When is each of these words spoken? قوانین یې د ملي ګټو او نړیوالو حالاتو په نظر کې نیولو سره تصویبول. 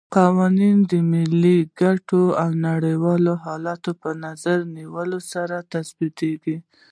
قوانین 0.15 0.77
یې 0.83 0.87
د 0.91 0.93
ملي 1.11 1.57
ګټو 1.81 2.23
او 2.41 2.49
نړیوالو 2.67 3.33
حالاتو 3.45 3.91
په 4.01 4.09
نظر 4.25 4.57
کې 4.63 4.71
نیولو 4.77 5.19
سره 5.31 5.55
تصویبول. 5.73 6.59